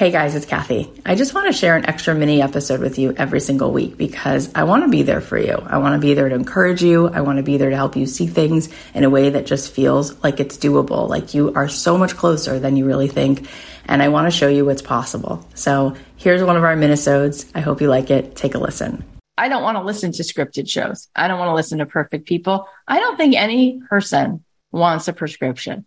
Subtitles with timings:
[0.00, 0.90] Hey guys, it's Cathy.
[1.04, 4.50] I just want to share an extra mini episode with you every single week because
[4.54, 5.52] I want to be there for you.
[5.52, 7.08] I want to be there to encourage you.
[7.08, 9.74] I want to be there to help you see things in a way that just
[9.74, 13.46] feels like it's doable, like you are so much closer than you really think.
[13.84, 15.46] And I want to show you what's possible.
[15.54, 17.50] So here's one of our minisodes.
[17.54, 18.34] I hope you like it.
[18.34, 19.04] Take a listen.
[19.36, 21.10] I don't want to listen to scripted shows.
[21.14, 22.66] I don't want to listen to perfect people.
[22.88, 25.84] I don't think any person wants a prescription.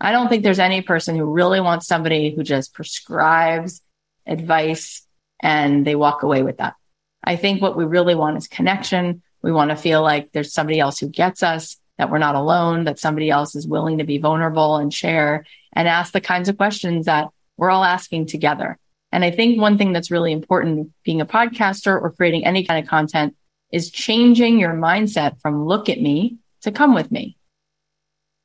[0.00, 3.82] I don't think there's any person who really wants somebody who just prescribes
[4.26, 5.06] advice
[5.42, 6.74] and they walk away with that.
[7.22, 9.22] I think what we really want is connection.
[9.42, 12.84] We want to feel like there's somebody else who gets us, that we're not alone,
[12.84, 15.44] that somebody else is willing to be vulnerable and share
[15.74, 18.78] and ask the kinds of questions that we're all asking together.
[19.12, 22.82] And I think one thing that's really important being a podcaster or creating any kind
[22.82, 23.36] of content
[23.72, 27.36] is changing your mindset from look at me to come with me.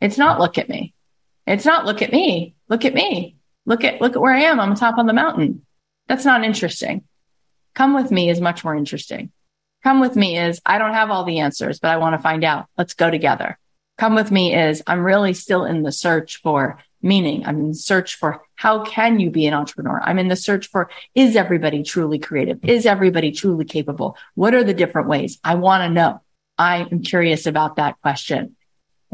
[0.02, 0.95] It's not look at me.
[1.48, 2.56] It's not look at me.
[2.70, 3.38] Look at me.
[3.66, 4.60] Look at look at where I am.
[4.60, 5.66] I'm top on the mountain.
[6.08, 7.04] That's not interesting.
[7.74, 9.32] Come with me is much more interesting.
[9.84, 12.44] Come with me is I don't have all the answers, but I want to find
[12.44, 12.68] out.
[12.78, 13.58] Let's go together.
[13.98, 17.46] Come with me is I'm really still in the search for meaning.
[17.46, 20.02] I'm in search for how can you be an entrepreneur?
[20.04, 22.64] I'm in the search for is everybody truly creative?
[22.64, 24.18] Is everybody truly capable?
[24.34, 25.40] What are the different ways?
[25.44, 26.22] I want to know.
[26.58, 28.55] I am curious about that question.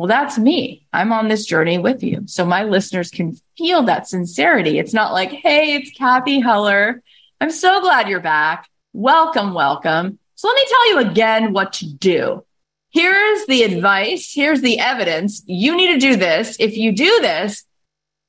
[0.01, 0.87] Well, that's me.
[0.91, 2.23] I'm on this journey with you.
[2.25, 4.79] So my listeners can feel that sincerity.
[4.79, 7.03] It's not like, Hey, it's Cathy Heller.
[7.39, 8.67] I'm so glad you're back.
[8.93, 10.17] Welcome, welcome.
[10.33, 12.43] So let me tell you again what to do.
[12.89, 14.31] Here's the advice.
[14.33, 15.43] Here's the evidence.
[15.45, 16.57] You need to do this.
[16.59, 17.63] If you do this,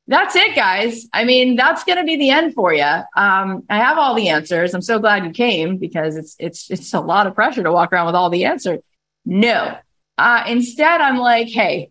[0.07, 1.07] that's it, guys.
[1.15, 2.83] I mean, that's going to be the end for you.
[2.83, 4.75] Um, I have all the answers.
[4.75, 7.95] I'm so glad you came because it's, it's, it's a lot of pressure to walk
[7.95, 8.81] around with all the answers.
[9.25, 9.79] No,
[10.19, 11.91] uh, instead, I'm like, hey,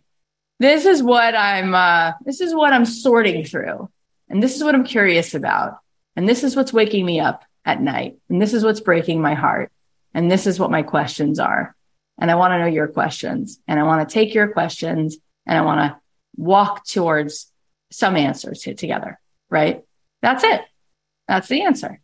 [0.60, 3.90] this is what I'm, uh, this is what I'm sorting through.
[4.30, 5.80] And this is what I'm curious about.
[6.16, 8.18] And this is what's waking me up at night.
[8.30, 9.72] And this is what's breaking my heart.
[10.14, 11.76] And this is what my questions are.
[12.20, 13.60] And I want to know your questions.
[13.68, 16.00] And I want to take your questions and I want to
[16.36, 17.52] walk towards
[17.92, 19.20] some answers together.
[19.50, 19.84] Right.
[20.22, 20.62] That's it.
[21.28, 22.00] That's the answer.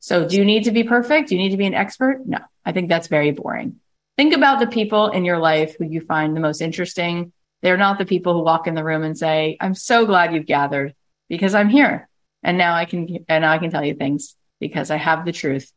[0.00, 1.28] So do you need to be perfect?
[1.28, 2.26] Do you need to be an expert?
[2.26, 3.80] No, I think that's very boring.
[4.16, 7.32] Think about the people in your life who you find the most interesting.
[7.62, 10.46] They're not the people who walk in the room and say, I'm so glad you've
[10.46, 10.94] gathered
[11.28, 12.08] because I'm here.
[12.42, 15.32] And now I can, and now I can tell you things because I have the
[15.32, 15.72] truth.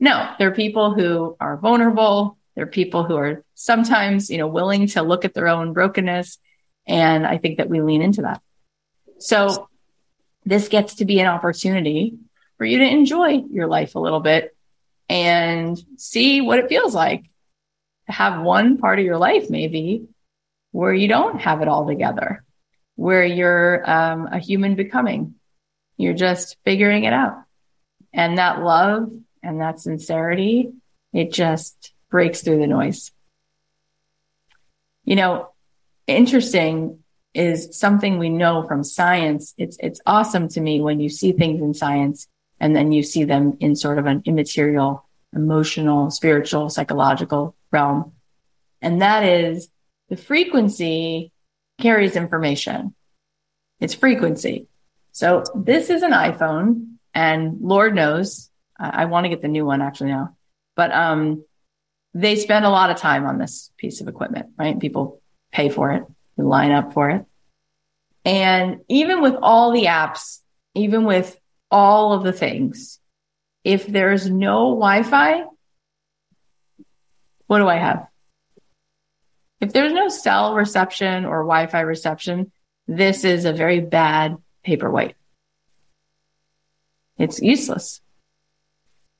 [0.00, 2.38] No, they're people who are vulnerable.
[2.54, 6.38] They're people who are sometimes, you know, willing to look at their own brokenness.
[6.86, 8.40] And I think that we lean into that.
[9.18, 9.68] So
[10.44, 12.16] this gets to be an opportunity
[12.58, 14.56] for you to enjoy your life a little bit
[15.08, 17.24] and see what it feels like
[18.08, 20.06] have one part of your life maybe
[20.72, 22.44] where you don't have it all together,
[22.96, 25.34] where you're um, a human becoming.
[25.96, 27.42] You're just figuring it out.
[28.12, 29.10] And that love
[29.42, 30.72] and that sincerity,
[31.12, 33.10] it just breaks through the noise.
[35.04, 35.52] You know,
[36.06, 36.98] interesting
[37.32, 39.54] is something we know from science.
[39.56, 42.28] It's, it's awesome to me when you see things in science
[42.60, 45.05] and then you see them in sort of an immaterial,
[45.36, 48.12] emotional, spiritual, psychological realm.
[48.80, 49.68] And that is
[50.08, 51.32] the frequency
[51.80, 52.94] carries information.
[53.80, 54.68] It's frequency.
[55.12, 59.64] So this is an iPhone and Lord knows I, I want to get the new
[59.64, 60.36] one actually now,
[60.74, 61.44] but, um,
[62.14, 64.80] they spend a lot of time on this piece of equipment, right?
[64.80, 65.20] People
[65.52, 66.04] pay for it,
[66.36, 67.26] they line up for it.
[68.24, 70.40] And even with all the apps,
[70.74, 71.38] even with
[71.70, 73.00] all of the things,
[73.66, 75.42] if there's no Wi-Fi,
[77.48, 78.06] what do I have?
[79.60, 82.52] If there's no cell reception or Wi-Fi reception,
[82.86, 85.16] this is a very bad paperweight.
[87.18, 88.00] It's useless.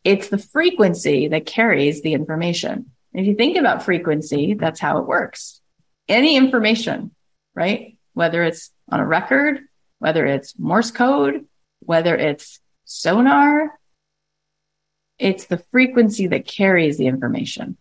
[0.04, 2.92] It's the frequency that carries the information.
[3.12, 5.60] If you think about frequency, that's how it works.
[6.08, 7.10] Any information,
[7.52, 7.98] right?
[8.14, 9.62] Whether it's on a record,
[9.98, 11.46] whether it's Morse code,
[11.80, 13.76] whether it's sonar,
[15.18, 17.76] it's the frequency that carries the information.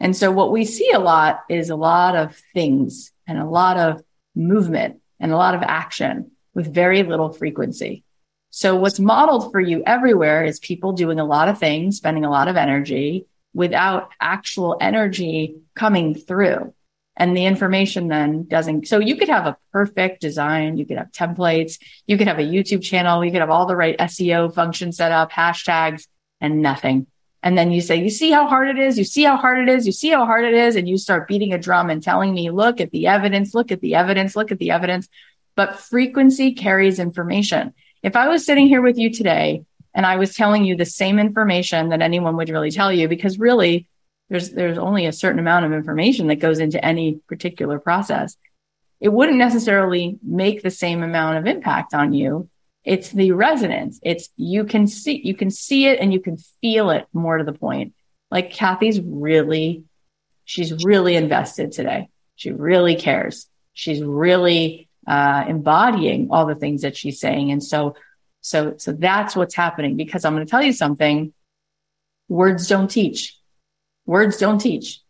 [0.00, 3.78] And so what we see a lot is a lot of things and a lot
[3.78, 4.02] of
[4.34, 8.04] movement and a lot of action with very little frequency.
[8.50, 12.30] So what's modeled for you everywhere is people doing a lot of things, spending a
[12.30, 16.74] lot of energy without actual energy coming through.
[17.16, 18.88] And the information then doesn't.
[18.88, 20.78] So you could have a perfect design.
[20.78, 21.78] You could have templates.
[22.06, 23.24] You could have a YouTube channel.
[23.24, 26.06] You could have all the right SEO functions set up, hashtags
[26.42, 27.06] and nothing.
[27.42, 28.98] And then you say, you see how hard it is.
[28.98, 29.86] You see how hard it is.
[29.86, 30.76] You see how hard it is.
[30.76, 33.80] And you start beating a drum and telling me, look at the evidence, look at
[33.80, 35.08] the evidence, look at the evidence.
[35.56, 37.74] But frequency carries information.
[38.02, 41.18] if I was sitting here with you today and I was telling you the same
[41.18, 43.86] information that anyone would really tell you, because really
[44.28, 48.36] there's, there's only a certain amount of information that goes into any particular process.
[49.00, 52.48] It wouldn't necessarily make the same amount of impact on you.
[52.84, 54.00] It's the resonance.
[54.02, 57.44] It's you can see, you can see it and you can feel it more to
[57.44, 57.94] the point.
[58.30, 59.84] Like Cathy's really,
[60.44, 62.08] she's really invested today.
[62.34, 63.46] She really cares.
[63.72, 67.52] She's really uh, embodying all the things that she's saying.
[67.52, 67.94] And so,
[68.40, 71.32] so, so that's what's happening because I'm going to tell you something.
[72.28, 73.36] Words don't teach.
[74.06, 75.00] Words don't teach.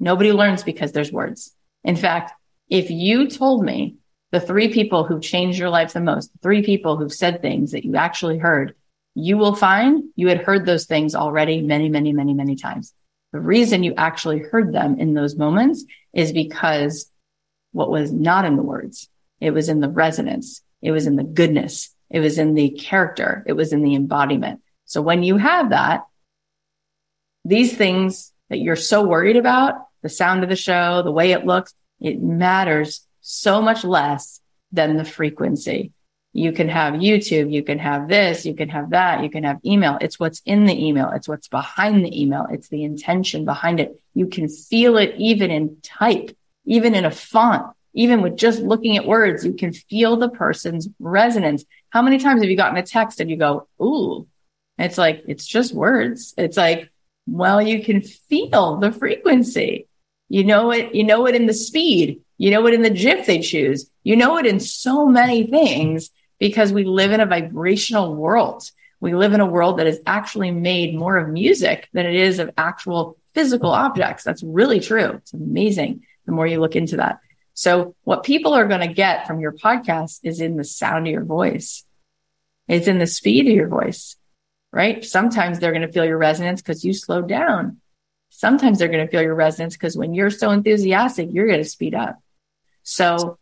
[0.00, 1.54] Nobody learns because there's words.
[1.84, 2.32] In fact,
[2.68, 3.96] if you told me
[4.32, 7.70] the three people who've changed your life the most, the three people who've said things
[7.72, 8.74] that you actually heard,
[9.14, 12.94] you will find you had heard those things already many, many, many, many times.
[13.32, 17.10] The reason you actually heard them in those moments is because
[17.72, 19.08] what was not in the words
[19.42, 20.62] it was in the resonance.
[20.80, 21.92] It was in the goodness.
[22.10, 23.42] It was in the character.
[23.44, 24.60] It was in the embodiment.
[24.84, 26.06] So when you have that,
[27.44, 31.44] these things that you're so worried about, the sound of the show, the way it
[31.44, 34.40] looks, it matters so much less
[34.70, 35.92] than the frequency.
[36.34, 39.58] You can have YouTube, you can have this, you can have that, you can have
[39.64, 39.98] email.
[40.00, 41.10] It's what's in the email.
[41.10, 42.46] It's what's behind the email.
[42.50, 44.00] It's the intention behind it.
[44.14, 48.96] You can feel it even in type, even in a font even with just looking
[48.96, 51.64] at words, you can feel the person's resonance.
[51.90, 54.26] How many times have you gotten a text and you go, Ooh,
[54.78, 56.34] it's like, it's just words.
[56.38, 56.90] It's like,
[57.26, 59.86] well, you can feel the frequency.
[60.32, 62.22] You know it, you know it in the speed.
[62.38, 63.90] You know it in the GIF they choose.
[64.02, 66.08] You know it in so many things
[66.38, 68.70] because we live in a vibrational world.
[68.98, 72.38] We live in a world that is actually made more of music than it is
[72.38, 74.24] of actual physical objects.
[74.24, 75.10] That's really true.
[75.16, 77.20] It's amazing the more you look into that.
[77.52, 81.12] So what people are going to get from your podcast is in the sound of
[81.12, 81.84] your voice.
[82.68, 84.16] It's in the speed of your voice,
[84.72, 85.04] right?
[85.04, 87.81] Sometimes they're going to feel your resonance because you slowed down.
[88.34, 91.68] Sometimes they're going to feel your resonance because when you're so enthusiastic, you're going to
[91.68, 92.18] speed up.
[92.82, 93.38] So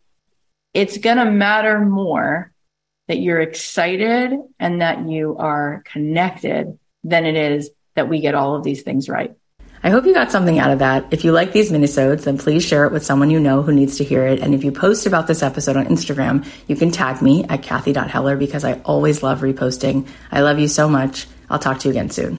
[0.73, 2.51] it's going to matter more
[3.07, 8.55] that you're excited and that you are connected than it is that we get all
[8.55, 9.33] of these things right.
[9.81, 11.05] I hope you got something out of that.
[11.11, 13.97] If you like these minisodes, then please share it with someone you know who needs
[13.97, 14.39] to hear it.
[14.39, 18.37] And if you post about this episode on Instagram, you can tag me at Cathy.Heller
[18.37, 20.07] because I always love reposting.
[20.31, 21.27] I love you so much.
[21.49, 22.29] I'll talk to you again soon.